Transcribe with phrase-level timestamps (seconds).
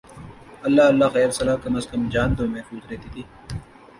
[0.67, 3.23] اللہ اللہ خیر سلا کم از کم جان تو محفوظ رہتی تھی۔